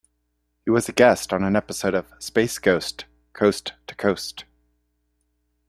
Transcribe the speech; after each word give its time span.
He 0.65 0.71
was 0.71 0.89
a 0.89 0.93
guest 0.93 1.31
on 1.31 1.43
an 1.43 1.55
episode 1.55 1.93
of 1.93 2.11
"Space 2.17 2.57
Ghost 2.57 3.05
Coast 3.33 3.73
to 3.85 3.93
Coast". 3.93 4.45